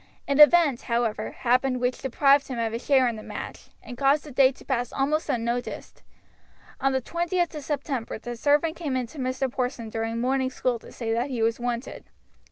An 0.27 0.39
event, 0.39 0.81
however, 0.89 1.29
happened 1.29 1.79
which 1.79 1.99
deprived 2.01 2.47
him 2.47 2.57
of 2.57 2.73
his 2.73 2.83
share 2.83 3.07
in 3.07 3.17
the 3.17 3.21
match, 3.21 3.69
and 3.83 3.99
caused 3.99 4.23
the 4.23 4.31
day 4.31 4.51
to 4.51 4.65
pass 4.65 4.91
almost 4.91 5.29
unnoticed. 5.29 6.01
On 6.79 6.91
the 6.91 7.03
20th 7.03 7.53
of 7.53 7.63
September 7.63 8.17
the 8.17 8.35
servant 8.35 8.75
came 8.75 8.95
in 8.95 9.05
to 9.05 9.19
Mr. 9.19 9.47
Porson 9.51 9.89
during 9.91 10.19
morning 10.19 10.49
school 10.49 10.79
to 10.79 10.91
say 10.91 11.13
that 11.13 11.29
he 11.29 11.43
was 11.43 11.59
wanted. 11.59 12.05